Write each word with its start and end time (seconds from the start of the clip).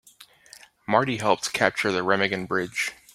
Marty 0.87 1.17
helped 1.17 1.53
capture 1.53 1.91
the 1.91 1.99
Remagen 2.01 2.47
Bridge. 2.47 2.91